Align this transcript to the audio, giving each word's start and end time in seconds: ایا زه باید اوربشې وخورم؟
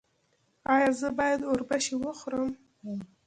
ایا 0.73 0.89
زه 0.99 1.09
باید 1.17 1.41
اوربشې 1.49 1.95
وخورم؟ 1.99 2.51